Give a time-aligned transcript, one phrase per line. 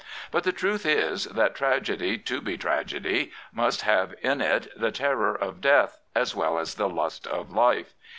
[0.31, 5.37] But the truth is that tragedy to, be tragedy must have in it the teirror
[5.39, 7.93] of death as well as the lust of life.